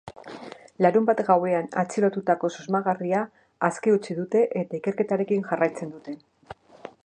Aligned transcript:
Larunbat 0.85 1.19
gauean 1.27 1.67
atxilotutako 1.81 2.51
susmagarria 2.55 3.21
aske 3.69 3.95
utzi 3.99 4.19
dute 4.21 4.41
eta 4.63 4.79
ikerketarekin 4.81 5.49
jarraitzen 5.51 5.97
dute. 5.99 6.19